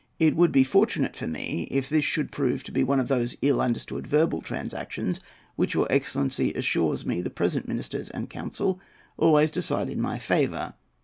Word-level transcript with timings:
It 0.17 0.35
will 0.35 0.47
be 0.47 0.63
fortunate 0.63 1.15
for 1.15 1.27
me 1.27 1.67
if 1.69 1.87
this 1.87 2.03
should 2.03 2.31
prove 2.31 2.63
to 2.63 2.71
be 2.71 2.83
one 2.83 2.99
of 2.99 3.07
those 3.07 3.35
"ill 3.43 3.61
understood 3.61 4.07
verbal 4.07 4.41
transactions" 4.41 5.19
which 5.55 5.75
your 5.75 5.85
excellency 5.91 6.51
assures 6.53 7.05
me 7.05 7.21
the 7.21 7.29
present 7.29 7.67
ministers 7.67 8.09
and 8.09 8.27
council 8.27 8.79
always 9.15 9.51
decide 9.51 9.89
in 9.89 10.01
my 10.01 10.17
favour. 10.17 10.73